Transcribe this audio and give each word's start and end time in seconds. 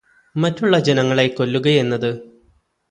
മറ്റുള്ള 0.35 0.79
ജനങ്ങളെ 0.79 1.27
കൊല്ലുകയെന്നത് 1.27 2.11